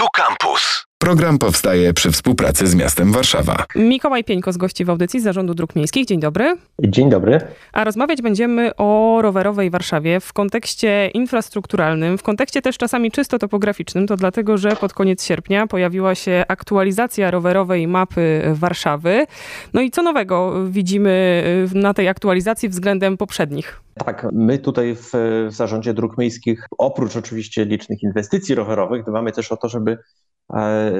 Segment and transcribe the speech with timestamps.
[0.00, 0.89] Tu Campus.
[1.00, 3.64] Program powstaje przy współpracy z miastem Warszawa.
[3.76, 6.06] Mikołaj Pieńko z gości w audycji z Zarządu Dróg Miejskich.
[6.06, 6.56] Dzień dobry.
[6.82, 7.40] Dzień dobry.
[7.72, 14.06] A rozmawiać będziemy o rowerowej Warszawie w kontekście infrastrukturalnym, w kontekście też czasami czysto topograficznym.
[14.06, 19.26] To dlatego, że pod koniec sierpnia pojawiła się aktualizacja rowerowej mapy Warszawy.
[19.74, 21.44] No i co nowego widzimy
[21.74, 23.80] na tej aktualizacji względem poprzednich?
[24.04, 25.10] Tak, my tutaj w,
[25.48, 29.98] w Zarządzie Dróg Miejskich, oprócz oczywiście licznych inwestycji rowerowych, dbamy też o to, żeby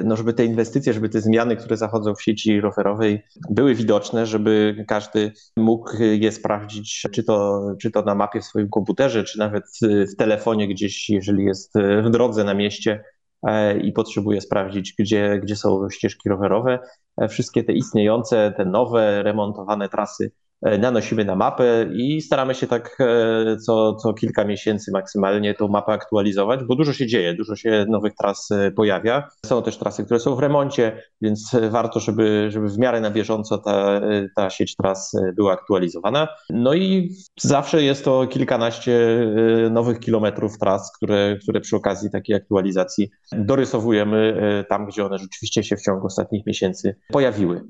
[0.04, 4.84] no żeby te inwestycje, żeby te zmiany, które zachodzą w sieci rowerowej były widoczne, żeby
[4.88, 9.64] każdy mógł je sprawdzić, czy to, czy to na mapie w swoim komputerze, czy nawet
[9.82, 11.72] w telefonie gdzieś, jeżeli jest
[12.04, 13.04] w drodze na mieście
[13.46, 16.78] e, i potrzebuje sprawdzić, gdzie, gdzie są ścieżki rowerowe.
[17.16, 20.32] E, wszystkie te istniejące, te nowe, remontowane trasy
[20.62, 25.92] nanosimy na mapę i staramy się tak e, co, co kilka miesięcy maksymalnie tą mapę
[25.92, 29.28] aktualizować, bo dużo się dzieje, dużo się nowych tras e, pojawia.
[29.46, 33.58] Są też trasy, które są w remoncie, więc warto, żeby, żeby w miarę na bieżąco
[33.58, 34.00] ta,
[34.36, 36.28] ta sieć tras była aktualizowana.
[36.50, 39.26] No i zawsze jest to kilkanaście
[39.70, 44.34] nowych kilometrów tras, które, które przy okazji takiej aktualizacji dorysowujemy
[44.68, 47.60] tam, gdzie one rzeczywiście się w ciągu ostatnich miesięcy pojawiły.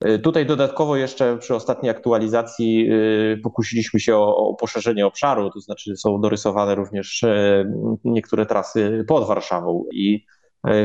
[0.00, 5.60] E, tutaj dodatkowo jeszcze przy ostatniej aktualizacji e, pokusiliśmy się o, o, poszerzenie obszaru, to
[5.60, 7.64] znaczy są dorysowane również e,
[8.04, 10.24] niektóre trasy pod Warszawą i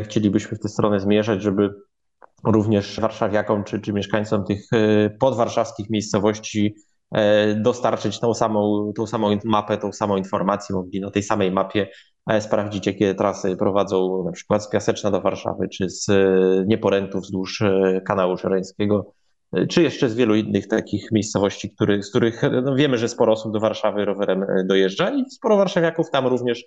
[0.03, 1.70] chcielibyśmy w tę stronę zmierzać, żeby
[2.44, 4.70] również warszawiakom czy, czy mieszkańcom tych
[5.20, 6.75] podwarszawskich miejscowości
[7.56, 11.88] dostarczyć tą samą, tą samą mapę, tą samą informację, mogli na tej samej mapie
[12.39, 16.25] sprawdzić, jakie trasy prowadzą na przykład z Piaseczna do Warszawy, czy z e,
[16.67, 19.13] Nieporętu wzdłuż e, kanału Szereńskiego,
[19.53, 23.33] e, czy jeszcze z wielu innych takich miejscowości, który, z których no wiemy, że sporo
[23.33, 26.63] osób do Warszawy rowerem dojeżdża i sporo warszawiaków tam również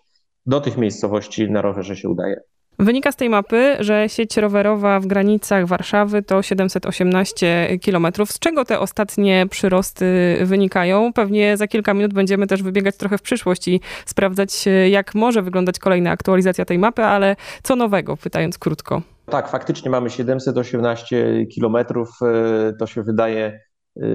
[0.47, 2.41] do tych miejscowości na rowerze się udaje.
[2.79, 8.07] Wynika z tej mapy, że sieć rowerowa w granicach Warszawy to 718 km.
[8.27, 11.13] Z czego te ostatnie przyrosty wynikają?
[11.13, 15.79] Pewnie za kilka minut będziemy też wybiegać trochę w przyszłość i sprawdzać, jak może wyglądać
[15.79, 19.03] kolejna aktualizacja tej mapy, ale co nowego, pytając krótko.
[19.27, 22.09] Tak, faktycznie mamy 718 kilometrów.
[22.23, 23.61] E, to się wydaje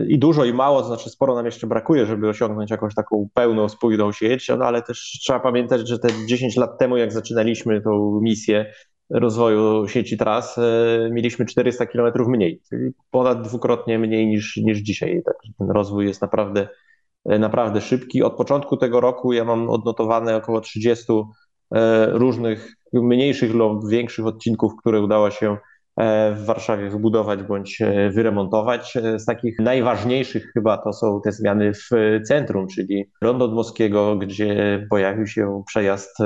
[0.07, 3.69] i dużo, i mało, to znaczy sporo nam jeszcze brakuje, żeby osiągnąć jakąś taką pełną,
[3.69, 8.19] spójną sieć, no ale też trzeba pamiętać, że te 10 lat temu, jak zaczynaliśmy tą
[8.23, 8.73] misję
[9.09, 15.21] rozwoju sieci tras, e, mieliśmy 400 km mniej, czyli ponad dwukrotnie mniej niż, niż dzisiaj.
[15.25, 16.67] Także ten rozwój jest naprawdę,
[17.25, 18.23] e, naprawdę szybki.
[18.23, 21.13] Od początku tego roku ja mam odnotowane około 30
[21.75, 25.57] e, różnych mniejszych lub większych odcinków, które udało się
[26.35, 28.97] w Warszawie wybudować bądź e, wyremontować.
[28.97, 31.89] E, z takich najważniejszych chyba to są te zmiany w
[32.27, 36.17] centrum, czyli Rondo Dmowskiego, gdzie pojawił się przejazd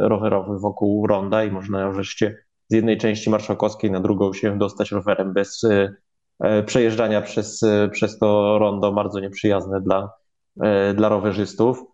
[0.00, 2.36] rowerowy wokół ronda i można wreszcie
[2.68, 5.60] z jednej części marszałkowskiej na drugą się dostać rowerem bez
[6.66, 7.60] przejeżdżania przez,
[7.92, 10.12] przez to rondo bardzo nieprzyjazne dla,
[10.94, 11.84] dla rowerzystów.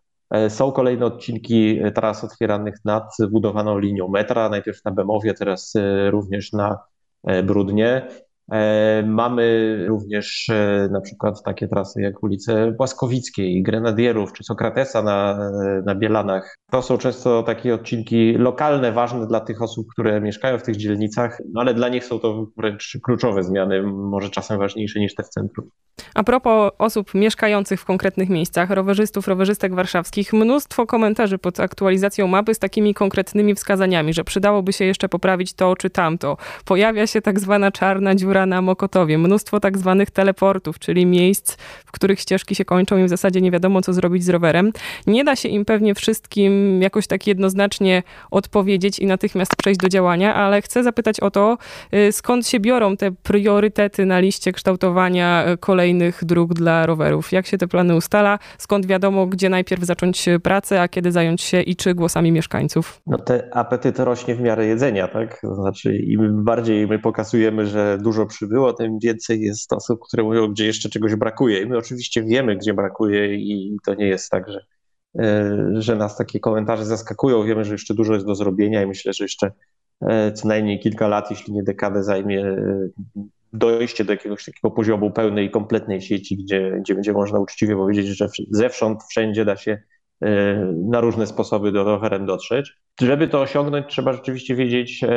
[0.48, 5.72] Są kolejne odcinki tras otwieranych nad budowaną linią metra, najpierw na Bemowie, teraz
[6.10, 8.08] również na E, brudnie.
[8.52, 15.50] E, mamy również e, na przykład takie trasy jak ulice Błaskowickiej, Grenadierów czy Sokratesa na,
[15.86, 16.56] na Bielanach.
[16.70, 21.38] To są często takie odcinki lokalne, ważne dla tych osób, które mieszkają w tych dzielnicach,
[21.52, 25.28] no ale dla nich są to wręcz kluczowe zmiany, może czasem ważniejsze niż te w
[25.28, 25.70] centrum.
[26.14, 32.54] A propos osób mieszkających w konkretnych miejscach, rowerzystów, rowerzystek warszawskich, mnóstwo komentarzy pod aktualizacją mapy
[32.54, 36.36] z takimi konkretnymi wskazaniami, że przydałoby się jeszcze poprawić to czy tamto.
[36.64, 41.56] Pojawia się tak zwana czarna dziura na Mokotowie, mnóstwo tak zwanych teleportów, czyli miejsc,
[41.86, 44.72] w których ścieżki się kończą i w zasadzie nie wiadomo, co zrobić z rowerem.
[45.06, 50.34] Nie da się im pewnie wszystkim jakoś tak jednoznacznie odpowiedzieć i natychmiast przejść do działania,
[50.34, 51.58] ale chcę zapytać o to,
[51.94, 57.32] y, skąd się biorą te priorytety na liście kształtowania y, kolejnych dróg dla rowerów?
[57.32, 58.38] Jak się te plany ustala?
[58.58, 63.00] Skąd wiadomo, gdzie najpierw zacząć pracę, a kiedy zająć się i czy głosami mieszkańców?
[63.06, 65.40] No te apetyt rośnie w miarę jedzenia, tak?
[65.40, 70.48] To znaczy im bardziej my pokazujemy, że dużo przybyło, tym więcej jest osób, które mówią,
[70.48, 71.62] gdzie jeszcze czegoś brakuje.
[71.62, 74.64] I my oczywiście wiemy, gdzie brakuje i to nie jest tak, że,
[75.18, 77.44] e, że nas takie komentarze zaskakują.
[77.44, 79.52] Wiemy, że jeszcze dużo jest do zrobienia i myślę, że jeszcze
[80.00, 82.88] e, co najmniej kilka lat, jeśli nie dekadę zajmie e,
[83.52, 88.28] dojście do jakiegoś takiego poziomu pełnej kompletnej sieci, gdzie, gdzie będzie można uczciwie powiedzieć, że
[88.50, 89.82] zewsząd, wszędzie da się
[90.90, 92.78] na różne sposoby do rowerem dotrzeć.
[93.00, 95.08] Żeby to osiągnąć, trzeba rzeczywiście wiedzieć, e,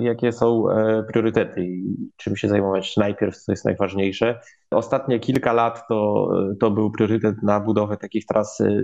[0.00, 4.40] jakie są e, priorytety i czym się zajmować najpierw, co jest najważniejsze.
[4.70, 6.30] Ostatnie kilka lat to,
[6.60, 8.82] to był priorytet na budowę takich tras e,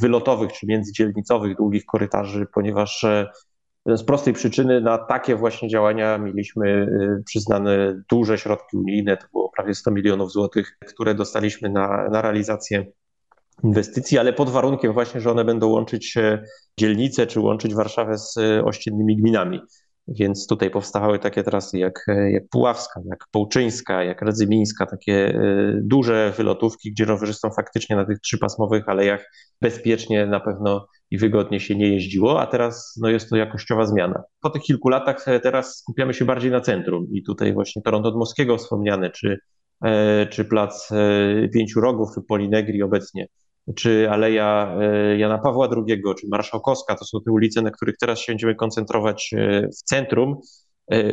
[0.00, 3.06] wylotowych czy międzydzielnicowych, długich korytarzy, ponieważ
[3.86, 6.88] z prostej przyczyny na takie właśnie działania mieliśmy
[7.26, 12.86] przyznane duże środki unijne, to było prawie 100 milionów złotych, które dostaliśmy na, na realizację
[13.64, 16.14] inwestycji, ale pod warunkiem właśnie, że one będą łączyć
[16.78, 19.60] dzielnice czy łączyć Warszawę z ościennymi gminami.
[20.08, 26.32] Więc tutaj powstawały takie trasy jak, jak Puławska, jak Połczyńska, jak Radzymińska, takie e, duże
[26.36, 29.30] wylotówki, gdzie rowerzystom faktycznie na tych trzypasmowych alejach
[29.60, 34.22] bezpiecznie na pewno i wygodnie się nie jeździło, a teraz no, jest to jakościowa zmiana.
[34.40, 38.10] Po tych kilku latach e, teraz skupiamy się bardziej na centrum i tutaj właśnie Toronto
[38.10, 39.38] Dmowskiego wspomniane, czy,
[39.84, 40.88] e, czy Plac
[41.54, 43.26] Pięciu Rogów, czy Polinegri obecnie
[43.74, 48.18] czy Aleja e, Jana Pawła II, czy Marszałkowska, to są te ulice, na których teraz
[48.18, 50.36] się będziemy koncentrować e, w centrum,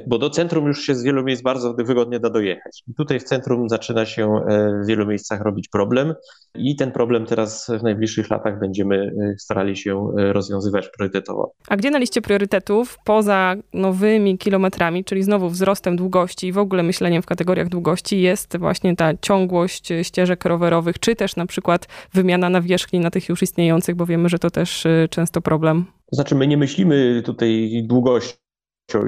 [0.07, 2.83] bo do centrum już się z wielu miejsc bardzo wygodnie da dojechać.
[2.87, 6.13] I tutaj w centrum zaczyna się e, w wielu miejscach robić problem
[6.55, 11.51] i ten problem teraz w najbliższych latach będziemy e, starali się rozwiązywać priorytetowo.
[11.67, 16.83] A gdzie na liście priorytetów, poza nowymi kilometrami, czyli znowu wzrostem długości i w ogóle
[16.83, 22.49] myśleniem w kategoriach długości, jest właśnie ta ciągłość ścieżek rowerowych, czy też na przykład wymiana
[22.49, 25.85] nawierzchni na tych już istniejących, bo wiemy, że to też często problem.
[26.09, 28.48] To znaczy, my nie myślimy tutaj długości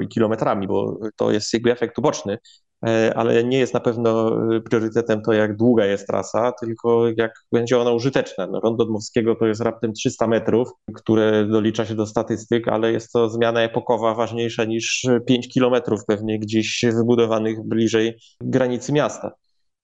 [0.00, 2.38] i kilometrami, bo to jest jakby efekt uboczny,
[2.86, 7.32] e, ale nie jest na pewno e, priorytetem to, jak długa jest trasa, tylko jak
[7.52, 8.46] będzie ona użyteczna.
[8.46, 13.12] No, Rondo Dmowskiego to jest raptem 300 metrów, które dolicza się do statystyk, ale jest
[13.12, 19.32] to zmiana epokowa ważniejsza niż 5 kilometrów pewnie gdzieś wybudowanych bliżej granicy miasta.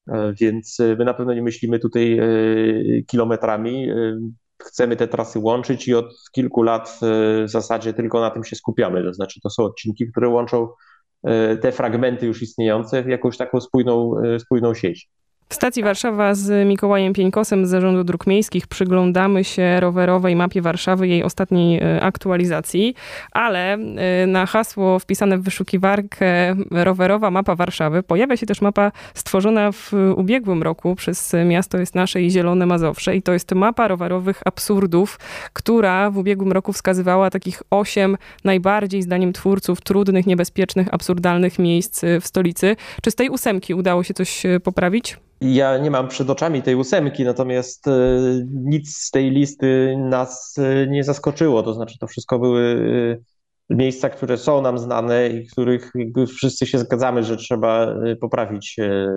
[0.08, 2.20] E, więc my na pewno nie myślimy tutaj
[3.06, 3.88] kilometrami
[4.62, 8.56] chcemy te trasy łączyć i od kilku lat e, w zasadzie tylko na tym się
[8.56, 9.04] skupiamy.
[9.04, 10.68] To znaczy, to są odcinki, które łączą
[11.24, 15.08] e, te fragmenty już istniejące w jakąś taką spójną, e, spójną sieć.
[15.50, 21.08] W stacji Warszawa z Mikołajem Pieńkosem z Zarządu Dróg Miejskich przyglądamy się rowerowej mapie Warszawy,
[21.08, 22.94] jej ostatniej e, aktualizacji,
[23.32, 29.72] ale e, na hasło wpisane w wyszukiwarkę rowerowa mapa Warszawy pojawia się też mapa stworzona
[29.72, 34.40] w ubiegłym roku przez Miasto jest Nasze i Zielone Mazowsze i to jest mapa rowerowych
[34.44, 35.18] absurdów,
[35.52, 42.26] która w ubiegłym roku wskazywała takich osiem najbardziej, zdaniem twórców, trudnych, niebezpiecznych, absurdalnych miejsc w
[42.26, 42.76] stolicy.
[43.02, 45.16] Czy z tej ósemki udało się coś e, poprawić?
[45.40, 47.92] Ja nie mam przed oczami tej ósemki, natomiast e,
[48.50, 51.62] nic z tej listy nas e, nie zaskoczyło.
[51.62, 52.62] To znaczy, to wszystko były
[53.70, 55.92] e, miejsca, które są nam znane i których
[56.36, 58.76] wszyscy się zgadzamy, że trzeba poprawić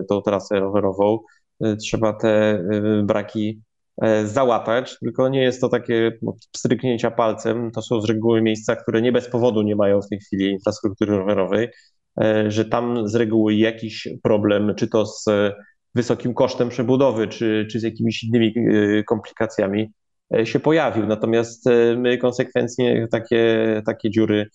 [0.10, 1.20] tą trasę rowerową.
[1.82, 2.64] Trzeba te
[3.04, 3.62] braki
[4.26, 6.12] załatać, tylko nie jest to takie
[6.56, 7.72] stryknięcia palcem.
[7.72, 11.18] To są z reguły miejsca, które nie bez powodu nie mają w tej chwili infrastruktury
[11.18, 11.70] rowerowej,
[12.48, 15.26] że tam z reguły jakiś problem, czy to z
[15.96, 19.92] wysokim kosztem przebudowy, czy, czy z jakimiś innymi e, komplikacjami
[20.36, 21.08] e, się pojawił.
[21.08, 24.48] Natomiast e, my konsekwentnie takie, takie dziury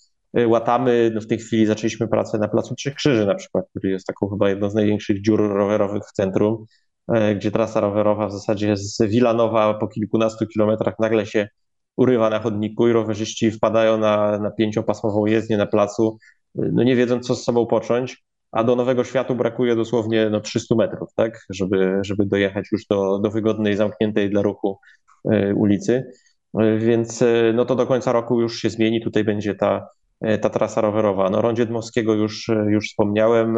[0.46, 1.10] łatamy.
[1.14, 4.28] No w tej chwili zaczęliśmy pracę na Placu Trzech Krzyży na przykład, który jest taką
[4.28, 6.64] chyba jedną z największych dziur rowerowych w centrum,
[7.36, 11.48] gdzie trasa rowerowa w zasadzie z Wilanowa po kilkunastu kilometrach nagle się
[11.96, 16.18] urywa na chodniku i rowerzyści wpadają na, na pięciopasmową jezdnię na placu,
[16.54, 18.24] no nie wiedząc co z sobą począć
[18.56, 23.18] a do Nowego Światu brakuje dosłownie no, 300 metrów, tak, żeby, żeby dojechać już do,
[23.18, 24.78] do wygodnej, zamkniętej dla ruchu
[25.30, 26.10] e, ulicy.
[26.58, 29.02] E, więc e, no to do końca roku już się zmieni.
[29.02, 29.88] Tutaj będzie ta,
[30.40, 31.30] ta trasa rowerowa.
[31.30, 33.56] No, Rondzie Dmowskiego już, już wspomniałem.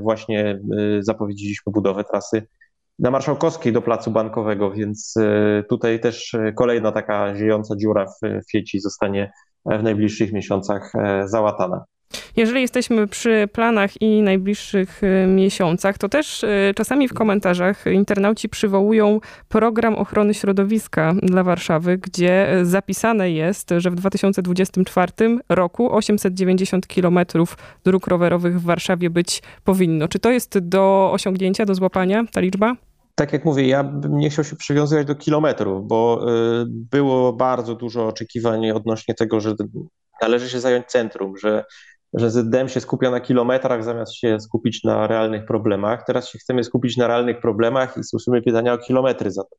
[0.00, 0.60] Właśnie
[1.00, 2.46] zapowiedzieliśmy budowę trasy
[2.98, 5.14] na Marszałkowskiej do Placu Bankowego, więc
[5.68, 9.32] tutaj też kolejna taka ziejąca dziura w, w sieci zostanie
[9.66, 10.92] w najbliższych miesiącach
[11.24, 11.84] załatana.
[12.36, 18.48] Jeżeli jesteśmy przy planach i najbliższych y, miesiącach, to też y, czasami w komentarzach internauci
[18.48, 25.12] przywołują program ochrony środowiska dla Warszawy, gdzie zapisane jest, że w 2024
[25.48, 30.08] roku 890 kilometrów dróg rowerowych w Warszawie być powinno.
[30.08, 32.76] Czy to jest do osiągnięcia, do złapania ta liczba?
[33.14, 36.26] tak jak mówię, ja bym nie chciał się przywiązywać do kilometrów, bo
[36.62, 39.54] y, było bardzo dużo oczekiwań odnośnie tego, że
[40.22, 41.64] należy się zająć centrum, że
[42.14, 46.04] że ZDM się skupia na kilometrach zamiast się skupić na realnych problemach.
[46.06, 49.56] Teraz się chcemy skupić na realnych problemach i słyszymy pytania o kilometry za to.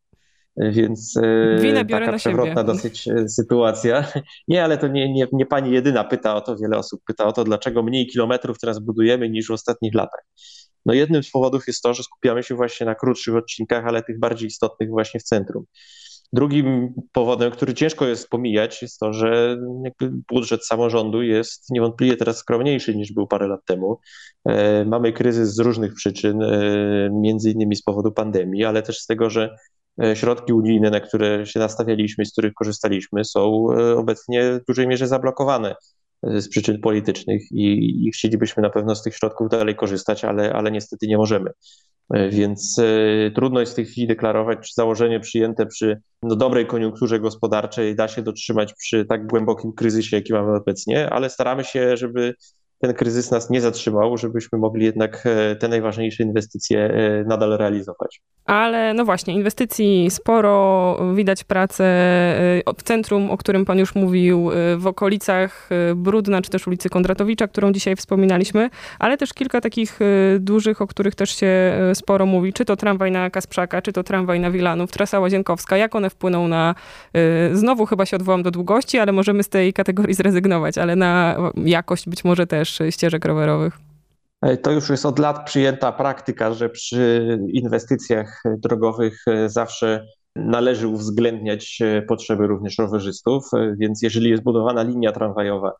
[0.58, 2.64] Więc e, Winę taka przewrotna siebie.
[2.64, 4.08] dosyć e, sytuacja.
[4.48, 7.34] Nie, ale to nie, nie, nie pani jedyna pyta o to, wiele osób pyta o
[7.34, 10.26] to, dlaczego mniej kilometrów teraz budujemy niż w ostatnich latach.
[10.86, 14.20] No jednym z powodów jest to, że skupiamy się właśnie na krótszych odcinkach, ale tych
[14.20, 15.66] bardziej istotnych właśnie w centrum.
[16.34, 19.58] Drugim powodem, który ciężko jest pomijać, jest to, że
[20.30, 24.00] budżet samorządu jest niewątpliwie teraz skromniejszy niż był parę lat temu.
[24.46, 29.06] E, mamy kryzys z różnych przyczyn, e, między innymi z powodu pandemii, ale też z
[29.06, 29.56] tego, że
[30.04, 35.08] e, środki unijne, na które się nastawialiśmy, z których korzystaliśmy, są obecnie w dużej mierze
[35.08, 35.76] zablokowane.
[36.24, 40.72] z przyczyn politycznych i, i chcielibyśmy na pewno z tych środków dalej korzystać, ale, ale
[40.72, 41.52] niestety nie możemy.
[42.30, 42.82] Więc
[43.36, 48.08] trudno jest w tej chwili deklarować, czy założenie przyjęte przy no, dobrej koniunkturze gospodarczej da
[48.08, 52.34] się dotrzymać przy tak głębokim kryzysie, jaki mamy obecnie, ale staramy się, żeby
[52.82, 58.22] ten kryzys nas nie zatrzymał, żebyśmy mogli jednak e, te najważniejsze inwestycje e, nadal realizować.
[58.46, 64.50] Ale no właśnie, inwestycji sporo, widać pracę e, w centrum, o którym pan już mówił,
[64.78, 68.70] w okolicach Brudna, czy też ulicy Kondratowicza, którą dzisiaj wspominaliśmy,
[69.00, 70.00] ale też kilka takich
[70.40, 74.40] dużych, o których też się sporo mówi, czy to tramwaj na Kasprzaka, czy to tramwaj
[74.40, 76.76] na Wilanów, trasa Łazienkowska, jak one wpłyną na,
[77.54, 82.10] znowu chyba się odwołam do długości, ale możemy z tej kategorii zrezygnować, ale na jakość
[82.10, 83.78] być może też ścieżek rowerowych?
[84.42, 90.88] E, to już jest od lat przyjęta praktyka, że przy inwestycjach drogowych e, zawsze należy
[90.88, 95.72] uwzględniać e, potrzeby również rowerzystów, więc jeżeli jest budowana linia tramwajowa,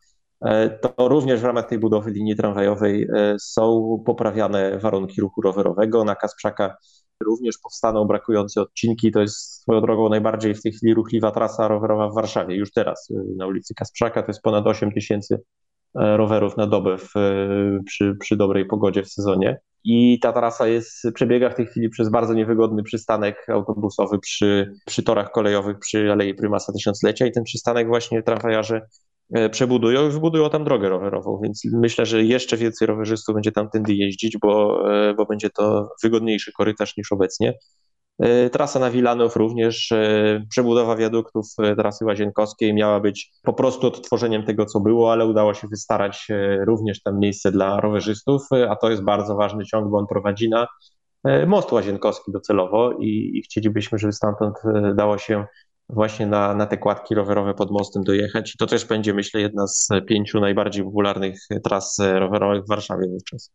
[0.80, 3.08] to również w ramach tej budowy linii tramwajowej
[3.40, 6.04] są poprawiane warunki ruchu rowerowego.
[6.04, 6.76] Na Kasprzaka
[7.24, 9.12] również powstaną brakujące odcinki.
[9.12, 12.56] To jest swoją drogą najbardziej w tej chwili ruchliwa trasa rowerowa w Warszawie.
[12.56, 15.61] Już teraz na ulicy Kasprzaka to jest ponad 8 tysięcy E,
[15.94, 17.12] rowerów na dobę w,
[17.86, 19.60] przy, przy dobrej pogodzie w sezonie.
[19.84, 25.02] I ta trasa jest, przebiega w tej chwili przez bardzo niewygodny przystanek autobusowy przy, przy
[25.02, 28.80] torach kolejowych przy Alei Prymasa Tysiąclecia i ten przystanek właśnie tramwajarze
[29.34, 33.70] e, przebudują i wybudują tam drogę rowerową, więc myślę, że jeszcze więcej rowerzystów będzie tam
[33.70, 37.54] tędy jeździć, bo, e, bo będzie to wygodniejszy korytarz niż obecnie.
[38.18, 43.86] E, trasa na Wilanów również, e, przebudowa wiaduktów e, trasy łazienkowskiej miała być po prostu
[43.86, 46.28] odtworzeniem tego, co było, ale udało się wystarać
[46.66, 50.66] również tam miejsce dla rowerzystów, a to jest bardzo ważny ciąg, bo on prowadzi na
[51.46, 54.54] most łazienkowski docelowo i, i chcielibyśmy, żeby stamtąd
[54.94, 55.46] dało się
[55.88, 58.54] właśnie na, na te kładki rowerowe pod mostem dojechać.
[58.54, 63.52] I to też będzie, myślę, jedna z pięciu najbardziej popularnych tras rowerowych w Warszawie wówczas.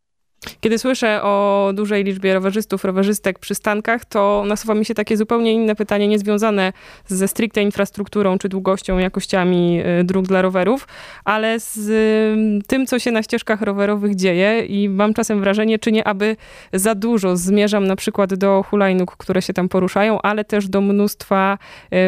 [0.61, 5.53] Kiedy słyszę o dużej liczbie rowerzystów, rowerzystek przy stankach, to nasuwa mi się takie zupełnie
[5.53, 6.73] inne pytanie, niezwiązane
[7.07, 10.87] ze stricte infrastrukturą, czy długością, jakościami y, dróg dla rowerów,
[11.25, 15.91] ale z y, tym, co się na ścieżkach rowerowych dzieje i mam czasem wrażenie, czy
[15.91, 16.35] nie aby
[16.73, 21.57] za dużo zmierzam na przykład do hulajnóg, które się tam poruszają, ale też do mnóstwa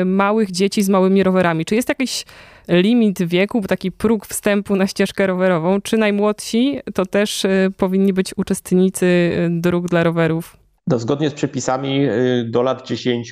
[0.02, 1.66] y, małych dzieci z małymi rowerami.
[1.66, 2.26] Czy jest jakiś
[2.68, 5.82] limit wieku, taki próg wstępu na ścieżkę rowerową.
[5.82, 7.46] Czy najmłodsi to też
[7.78, 10.58] powinni być uczestnicy y, dróg dla rowerów?
[10.88, 13.32] No, zgodnie z przepisami y, do lat 10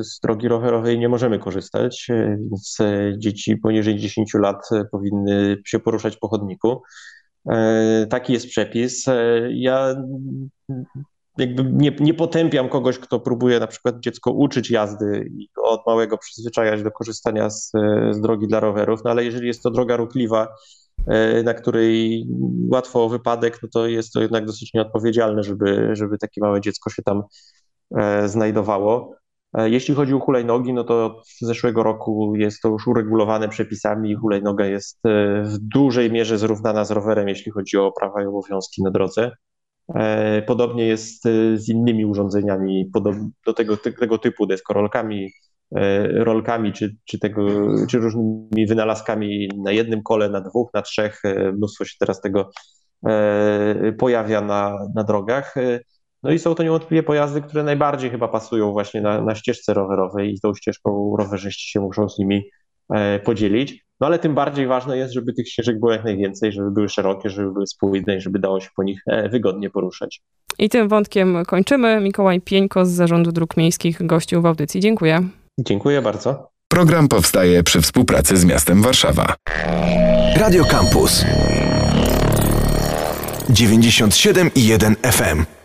[0.00, 2.06] z drogi rowerowej nie możemy korzystać,
[2.38, 2.78] więc
[3.18, 6.82] dzieci poniżej 10 lat powinny się poruszać po chodniku.
[8.10, 9.06] Taki jest przepis.
[9.50, 9.96] Ja
[11.38, 16.18] jakby nie, nie potępiam kogoś, kto próbuje na przykład dziecko uczyć jazdy i od małego
[16.18, 17.72] przyzwyczajać do korzystania z,
[18.10, 20.48] z drogi dla rowerów, no ale jeżeli jest to droga ruchliwa,
[21.44, 22.26] na której
[22.72, 26.90] łatwo o wypadek, no to jest to jednak dosyć nieodpowiedzialne, żeby, żeby takie małe dziecko
[26.90, 27.22] się tam
[27.96, 29.14] e, znajdowało.
[29.54, 34.14] E, jeśli chodzi o hulajnogi, no to od zeszłego roku jest to już uregulowane przepisami.
[34.14, 34.98] Hulajnoga jest
[35.42, 39.30] w dużej mierze zrównana z rowerem, jeśli chodzi o prawa i obowiązki na drodze.
[39.94, 42.90] E, podobnie jest e, z innymi urządzeniami
[43.46, 45.30] do tego, tego typu deskorolkami, e,
[46.12, 47.46] rolkami czy, czy, tego,
[47.88, 51.22] czy różnymi wynalazkami na jednym kole, na dwóch, na trzech.
[51.54, 52.50] Mnóstwo się teraz tego
[53.98, 55.54] pojawia na, na drogach.
[56.22, 60.34] No i są to niewątpliwie pojazdy, które najbardziej chyba pasują właśnie na, na ścieżce rowerowej
[60.34, 62.50] i tą ścieżką rowerzyści się muszą z nimi
[63.24, 63.86] podzielić.
[64.00, 67.30] No ale tym bardziej ważne jest, żeby tych ścieżek było jak najwięcej, żeby były szerokie,
[67.30, 70.22] żeby były spójne i żeby dało się po nich e, wygodnie poruszać.
[70.58, 72.00] I tym wątkiem kończymy.
[72.00, 74.80] Mikołaj Pieńko z Zarządu Dróg Miejskich gościł w audycji.
[74.80, 75.20] Dziękuję.
[75.58, 76.50] Dziękuję bardzo.
[76.68, 79.34] Program powstaje przy współpracy z miastem Warszawa.
[80.36, 81.24] Radio Campus
[83.50, 85.55] 97 i 1 FM.